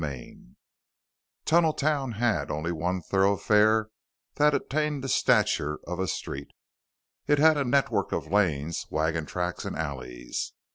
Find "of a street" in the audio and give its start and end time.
5.85-6.49